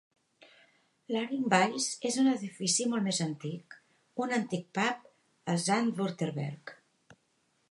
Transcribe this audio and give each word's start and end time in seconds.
L'"Haringbuys" 1.15 1.89
és 2.11 2.17
un 2.23 2.31
edifici 2.33 2.89
molt 2.95 3.07
més 3.11 3.21
antic, 3.27 3.79
un 4.27 4.37
antic 4.41 4.69
pub 4.79 5.09
al 5.55 5.65
Zandvoorterweg. 5.71 6.79